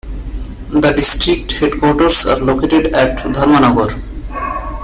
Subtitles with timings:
[0.71, 4.01] The district headquarters are located at Dharmanagar.